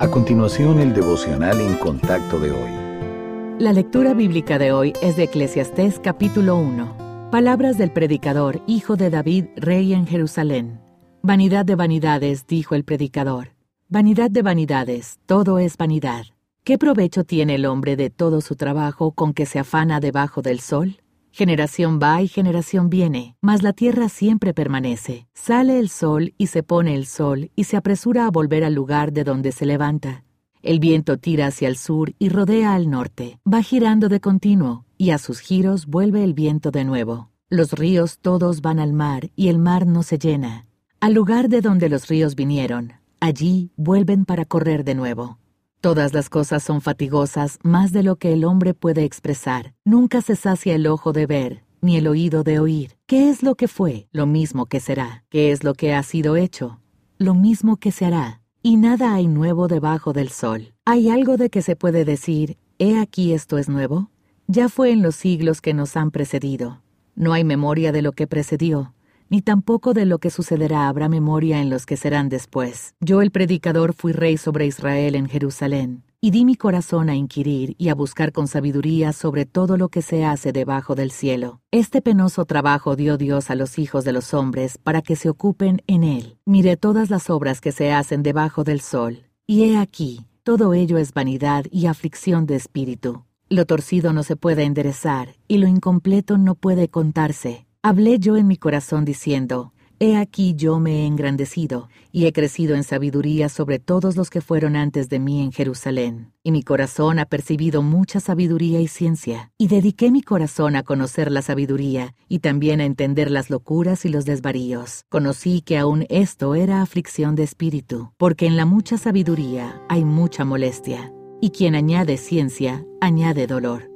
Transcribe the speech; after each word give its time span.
A 0.00 0.10
continuación, 0.10 0.80
el 0.80 0.92
devocional 0.92 1.60
en 1.60 1.76
contacto 1.76 2.40
de 2.40 2.50
hoy. 2.50 3.60
La 3.60 3.72
lectura 3.72 4.12
bíblica 4.12 4.58
de 4.58 4.72
hoy 4.72 4.92
es 5.00 5.14
de 5.16 5.22
Eclesiastés 5.22 6.00
capítulo 6.00 6.56
1. 6.56 7.30
Palabras 7.30 7.78
del 7.78 7.92
predicador, 7.92 8.60
hijo 8.66 8.96
de 8.96 9.10
David, 9.10 9.44
rey 9.54 9.92
en 9.92 10.08
Jerusalén. 10.08 10.80
Vanidad 11.22 11.64
de 11.64 11.76
vanidades, 11.76 12.44
dijo 12.48 12.74
el 12.74 12.82
predicador. 12.82 13.54
Vanidad 13.88 14.32
de 14.32 14.42
vanidades, 14.42 15.20
todo 15.26 15.60
es 15.60 15.76
vanidad. 15.76 16.24
¿Qué 16.64 16.76
provecho 16.76 17.22
tiene 17.22 17.54
el 17.54 17.64
hombre 17.64 17.94
de 17.94 18.10
todo 18.10 18.40
su 18.40 18.56
trabajo 18.56 19.12
con 19.12 19.32
que 19.32 19.46
se 19.46 19.60
afana 19.60 20.00
debajo 20.00 20.42
del 20.42 20.58
sol? 20.58 20.96
Generación 21.36 21.98
va 22.00 22.22
y 22.22 22.28
generación 22.28 22.90
viene, 22.90 23.34
mas 23.40 23.64
la 23.64 23.72
tierra 23.72 24.08
siempre 24.08 24.54
permanece. 24.54 25.26
Sale 25.34 25.80
el 25.80 25.88
sol 25.88 26.32
y 26.38 26.46
se 26.46 26.62
pone 26.62 26.94
el 26.94 27.06
sol 27.06 27.50
y 27.56 27.64
se 27.64 27.76
apresura 27.76 28.26
a 28.26 28.30
volver 28.30 28.62
al 28.62 28.74
lugar 28.74 29.12
de 29.12 29.24
donde 29.24 29.50
se 29.50 29.66
levanta. 29.66 30.22
El 30.62 30.78
viento 30.78 31.16
tira 31.18 31.48
hacia 31.48 31.66
el 31.66 31.76
sur 31.76 32.14
y 32.20 32.28
rodea 32.28 32.76
al 32.76 32.88
norte, 32.88 33.40
va 33.52 33.62
girando 33.62 34.08
de 34.08 34.20
continuo, 34.20 34.84
y 34.96 35.10
a 35.10 35.18
sus 35.18 35.40
giros 35.40 35.86
vuelve 35.86 36.22
el 36.22 36.34
viento 36.34 36.70
de 36.70 36.84
nuevo. 36.84 37.30
Los 37.50 37.72
ríos 37.72 38.20
todos 38.20 38.60
van 38.60 38.78
al 38.78 38.92
mar 38.92 39.32
y 39.34 39.48
el 39.48 39.58
mar 39.58 39.88
no 39.88 40.04
se 40.04 40.18
llena. 40.18 40.66
Al 41.00 41.14
lugar 41.14 41.48
de 41.48 41.62
donde 41.62 41.88
los 41.88 42.06
ríos 42.06 42.36
vinieron, 42.36 42.92
allí 43.18 43.72
vuelven 43.74 44.24
para 44.24 44.44
correr 44.44 44.84
de 44.84 44.94
nuevo. 44.94 45.40
Todas 45.84 46.14
las 46.14 46.30
cosas 46.30 46.62
son 46.62 46.80
fatigosas 46.80 47.58
más 47.62 47.92
de 47.92 48.02
lo 48.02 48.16
que 48.16 48.32
el 48.32 48.46
hombre 48.46 48.72
puede 48.72 49.04
expresar. 49.04 49.74
Nunca 49.84 50.22
se 50.22 50.34
sacia 50.34 50.74
el 50.74 50.86
ojo 50.86 51.12
de 51.12 51.26
ver, 51.26 51.62
ni 51.82 51.98
el 51.98 52.06
oído 52.06 52.42
de 52.42 52.58
oír. 52.58 52.96
¿Qué 53.04 53.28
es 53.28 53.42
lo 53.42 53.54
que 53.54 53.68
fue? 53.68 54.08
Lo 54.10 54.24
mismo 54.24 54.64
que 54.64 54.80
será. 54.80 55.24
¿Qué 55.28 55.52
es 55.52 55.62
lo 55.62 55.74
que 55.74 55.92
ha 55.92 56.02
sido 56.02 56.36
hecho? 56.36 56.80
Lo 57.18 57.34
mismo 57.34 57.76
que 57.76 57.92
se 57.92 58.06
hará. 58.06 58.40
Y 58.62 58.78
nada 58.78 59.12
hay 59.12 59.26
nuevo 59.26 59.68
debajo 59.68 60.14
del 60.14 60.30
sol. 60.30 60.72
¿Hay 60.86 61.10
algo 61.10 61.36
de 61.36 61.50
que 61.50 61.60
se 61.60 61.76
puede 61.76 62.06
decir, 62.06 62.56
he 62.78 62.98
aquí 62.98 63.34
esto 63.34 63.58
es 63.58 63.68
nuevo? 63.68 64.10
Ya 64.46 64.70
fue 64.70 64.90
en 64.90 65.02
los 65.02 65.16
siglos 65.16 65.60
que 65.60 65.74
nos 65.74 65.98
han 65.98 66.10
precedido. 66.10 66.80
No 67.14 67.34
hay 67.34 67.44
memoria 67.44 67.92
de 67.92 68.00
lo 68.00 68.12
que 68.12 68.26
precedió 68.26 68.94
ni 69.34 69.42
tampoco 69.42 69.94
de 69.94 70.06
lo 70.06 70.20
que 70.20 70.30
sucederá 70.30 70.86
habrá 70.86 71.08
memoria 71.08 71.60
en 71.60 71.68
los 71.68 71.86
que 71.86 71.96
serán 71.96 72.28
después. 72.28 72.94
Yo 73.00 73.20
el 73.20 73.32
predicador 73.32 73.92
fui 73.92 74.12
rey 74.12 74.36
sobre 74.36 74.64
Israel 74.64 75.16
en 75.16 75.28
Jerusalén, 75.28 76.04
y 76.20 76.30
di 76.30 76.44
mi 76.44 76.54
corazón 76.54 77.08
a 77.08 77.16
inquirir 77.16 77.74
y 77.76 77.88
a 77.88 77.96
buscar 77.96 78.30
con 78.30 78.46
sabiduría 78.46 79.12
sobre 79.12 79.44
todo 79.44 79.76
lo 79.76 79.88
que 79.88 80.02
se 80.02 80.24
hace 80.24 80.52
debajo 80.52 80.94
del 80.94 81.10
cielo. 81.10 81.60
Este 81.72 82.00
penoso 82.00 82.44
trabajo 82.44 82.94
dio 82.94 83.16
Dios 83.16 83.50
a 83.50 83.56
los 83.56 83.76
hijos 83.80 84.04
de 84.04 84.12
los 84.12 84.34
hombres 84.34 84.78
para 84.78 85.02
que 85.02 85.16
se 85.16 85.28
ocupen 85.28 85.82
en 85.88 86.04
él. 86.04 86.38
Miré 86.46 86.76
todas 86.76 87.10
las 87.10 87.28
obras 87.28 87.60
que 87.60 87.72
se 87.72 87.90
hacen 87.90 88.22
debajo 88.22 88.62
del 88.62 88.80
sol, 88.80 89.24
y 89.48 89.64
he 89.64 89.78
aquí, 89.78 90.26
todo 90.44 90.74
ello 90.74 90.96
es 90.96 91.12
vanidad 91.12 91.64
y 91.72 91.86
aflicción 91.86 92.46
de 92.46 92.54
espíritu. 92.54 93.24
Lo 93.48 93.66
torcido 93.66 94.12
no 94.12 94.22
se 94.22 94.36
puede 94.36 94.62
enderezar, 94.62 95.34
y 95.48 95.58
lo 95.58 95.66
incompleto 95.66 96.38
no 96.38 96.54
puede 96.54 96.88
contarse. 96.88 97.66
Hablé 97.86 98.18
yo 98.18 98.38
en 98.38 98.46
mi 98.46 98.56
corazón 98.56 99.04
diciendo, 99.04 99.74
He 100.00 100.16
aquí 100.16 100.54
yo 100.54 100.80
me 100.80 101.02
he 101.02 101.06
engrandecido, 101.06 101.90
y 102.12 102.24
he 102.24 102.32
crecido 102.32 102.76
en 102.76 102.82
sabiduría 102.82 103.50
sobre 103.50 103.78
todos 103.78 104.16
los 104.16 104.30
que 104.30 104.40
fueron 104.40 104.74
antes 104.74 105.10
de 105.10 105.18
mí 105.18 105.42
en 105.42 105.52
Jerusalén. 105.52 106.32
Y 106.42 106.50
mi 106.50 106.62
corazón 106.62 107.18
ha 107.18 107.26
percibido 107.26 107.82
mucha 107.82 108.20
sabiduría 108.20 108.80
y 108.80 108.88
ciencia, 108.88 109.52
y 109.58 109.68
dediqué 109.68 110.10
mi 110.10 110.22
corazón 110.22 110.76
a 110.76 110.82
conocer 110.82 111.30
la 111.30 111.42
sabiduría, 111.42 112.14
y 112.26 112.38
también 112.38 112.80
a 112.80 112.86
entender 112.86 113.30
las 113.30 113.50
locuras 113.50 114.06
y 114.06 114.08
los 114.08 114.24
desvaríos. 114.24 115.04
Conocí 115.10 115.60
que 115.60 115.76
aún 115.76 116.06
esto 116.08 116.54
era 116.54 116.80
aflicción 116.80 117.34
de 117.34 117.42
espíritu, 117.42 118.12
porque 118.16 118.46
en 118.46 118.56
la 118.56 118.64
mucha 118.64 118.96
sabiduría 118.96 119.82
hay 119.90 120.06
mucha 120.06 120.46
molestia, 120.46 121.12
y 121.38 121.50
quien 121.50 121.74
añade 121.74 122.16
ciencia, 122.16 122.86
añade 123.02 123.46
dolor. 123.46 123.93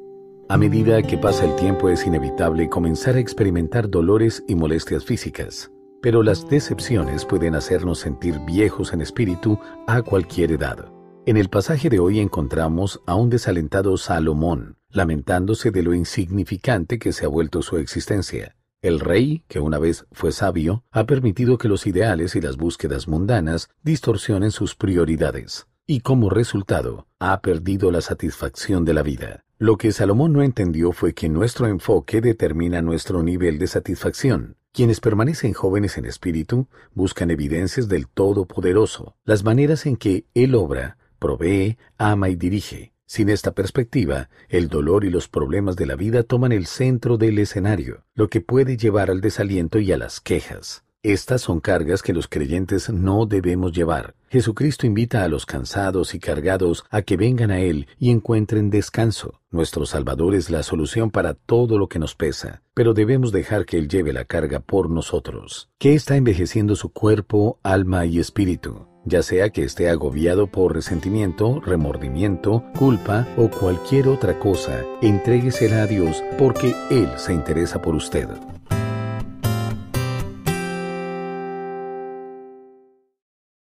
A 0.50 0.56
medida 0.56 1.02
que 1.02 1.18
pasa 1.18 1.44
el 1.44 1.54
tiempo 1.56 1.90
es 1.90 2.06
inevitable 2.06 2.70
comenzar 2.70 3.16
a 3.16 3.20
experimentar 3.20 3.90
dolores 3.90 4.42
y 4.48 4.54
molestias 4.54 5.04
físicas, 5.04 5.70
pero 6.00 6.22
las 6.22 6.48
decepciones 6.48 7.26
pueden 7.26 7.54
hacernos 7.54 7.98
sentir 7.98 8.38
viejos 8.46 8.94
en 8.94 9.02
espíritu 9.02 9.58
a 9.86 10.00
cualquier 10.00 10.52
edad. 10.52 10.90
En 11.26 11.36
el 11.36 11.50
pasaje 11.50 11.90
de 11.90 11.98
hoy 11.98 12.18
encontramos 12.18 13.02
a 13.04 13.14
un 13.14 13.28
desalentado 13.28 13.98
Salomón, 13.98 14.78
lamentándose 14.88 15.70
de 15.70 15.82
lo 15.82 15.92
insignificante 15.92 16.98
que 16.98 17.12
se 17.12 17.26
ha 17.26 17.28
vuelto 17.28 17.60
su 17.60 17.76
existencia. 17.76 18.56
El 18.80 19.00
rey, 19.00 19.44
que 19.48 19.60
una 19.60 19.78
vez 19.78 20.06
fue 20.12 20.32
sabio, 20.32 20.82
ha 20.90 21.04
permitido 21.04 21.58
que 21.58 21.68
los 21.68 21.86
ideales 21.86 22.34
y 22.36 22.40
las 22.40 22.56
búsquedas 22.56 23.06
mundanas 23.06 23.68
distorsionen 23.82 24.50
sus 24.50 24.74
prioridades, 24.74 25.66
y 25.86 26.00
como 26.00 26.30
resultado, 26.30 27.06
ha 27.18 27.38
perdido 27.42 27.90
la 27.90 28.00
satisfacción 28.00 28.86
de 28.86 28.94
la 28.94 29.02
vida. 29.02 29.44
Lo 29.60 29.76
que 29.76 29.90
Salomón 29.90 30.32
no 30.34 30.42
entendió 30.42 30.92
fue 30.92 31.14
que 31.14 31.28
nuestro 31.28 31.66
enfoque 31.66 32.20
determina 32.20 32.80
nuestro 32.80 33.24
nivel 33.24 33.58
de 33.58 33.66
satisfacción. 33.66 34.56
Quienes 34.72 35.00
permanecen 35.00 35.52
jóvenes 35.52 35.98
en 35.98 36.04
espíritu 36.04 36.68
buscan 36.94 37.32
evidencias 37.32 37.88
del 37.88 38.06
Todopoderoso, 38.06 39.16
las 39.24 39.42
maneras 39.42 39.84
en 39.86 39.96
que 39.96 40.26
Él 40.32 40.54
obra, 40.54 40.96
provee, 41.18 41.76
ama 41.96 42.28
y 42.28 42.36
dirige. 42.36 42.92
Sin 43.04 43.30
esta 43.30 43.50
perspectiva, 43.50 44.30
el 44.48 44.68
dolor 44.68 45.04
y 45.04 45.10
los 45.10 45.26
problemas 45.26 45.74
de 45.74 45.86
la 45.86 45.96
vida 45.96 46.22
toman 46.22 46.52
el 46.52 46.66
centro 46.66 47.18
del 47.18 47.40
escenario, 47.40 48.04
lo 48.14 48.28
que 48.28 48.40
puede 48.40 48.76
llevar 48.76 49.10
al 49.10 49.20
desaliento 49.20 49.80
y 49.80 49.90
a 49.90 49.98
las 49.98 50.20
quejas. 50.20 50.84
Estas 51.04 51.42
son 51.42 51.60
cargas 51.60 52.02
que 52.02 52.12
los 52.12 52.26
creyentes 52.26 52.90
no 52.90 53.24
debemos 53.24 53.70
llevar. 53.70 54.16
Jesucristo 54.30 54.84
invita 54.84 55.22
a 55.22 55.28
los 55.28 55.46
cansados 55.46 56.12
y 56.12 56.18
cargados 56.18 56.84
a 56.90 57.02
que 57.02 57.16
vengan 57.16 57.52
a 57.52 57.60
Él 57.60 57.86
y 58.00 58.10
encuentren 58.10 58.68
descanso. 58.68 59.40
Nuestro 59.52 59.86
Salvador 59.86 60.34
es 60.34 60.50
la 60.50 60.64
solución 60.64 61.12
para 61.12 61.34
todo 61.34 61.78
lo 61.78 61.88
que 61.88 62.00
nos 62.00 62.16
pesa, 62.16 62.62
pero 62.74 62.94
debemos 62.94 63.30
dejar 63.30 63.64
que 63.64 63.78
Él 63.78 63.86
lleve 63.86 64.12
la 64.12 64.24
carga 64.24 64.58
por 64.58 64.90
nosotros. 64.90 65.70
¿Qué 65.78 65.94
está 65.94 66.16
envejeciendo 66.16 66.74
su 66.74 66.88
cuerpo, 66.88 67.60
alma 67.62 68.04
y 68.04 68.18
espíritu? 68.18 68.88
ya 69.04 69.22
sea 69.22 69.48
que 69.48 69.64
esté 69.64 69.88
agobiado 69.88 70.48
por 70.48 70.74
resentimiento, 70.74 71.60
remordimiento, 71.60 72.62
culpa 72.78 73.26
o 73.38 73.48
cualquier 73.48 74.08
otra 74.08 74.38
cosa, 74.38 74.84
entréguesela 75.00 75.84
a 75.84 75.86
Dios 75.86 76.22
porque 76.36 76.74
Él 76.90 77.08
se 77.16 77.32
interesa 77.32 77.80
por 77.80 77.94
usted. 77.94 78.28